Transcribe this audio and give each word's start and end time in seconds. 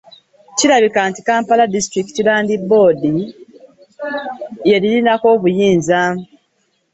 Era 0.63 0.75
nti 1.09 1.19
Kampala 1.27 1.65
District 1.75 2.15
Land 2.27 2.49
Board 2.69 3.01
y'eririnako 4.67 5.25
obuyinza. 5.35 5.99